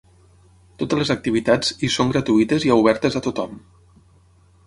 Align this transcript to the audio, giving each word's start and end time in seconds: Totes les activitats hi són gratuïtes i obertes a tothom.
Totes 0.83 0.99
les 1.01 1.11
activitats 1.15 1.69
hi 1.87 1.91
són 1.97 2.15
gratuïtes 2.15 2.65
i 2.69 2.73
obertes 2.79 3.17
a 3.19 3.23
tothom. 3.27 3.57